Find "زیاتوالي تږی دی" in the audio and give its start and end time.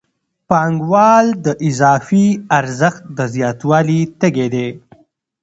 3.33-4.69